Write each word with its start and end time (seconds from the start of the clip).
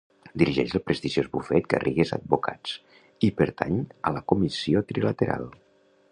Dirigeix 0.41 0.71
el 0.77 0.81
prestigiós 0.85 1.27
bufet 1.35 1.67
Garrigues 1.73 2.13
Advocats 2.17 2.73
i 3.27 3.29
pertany 3.41 3.77
a 4.11 4.13
la 4.19 4.23
Comissió 4.33 4.83
Trilateral. 4.93 5.47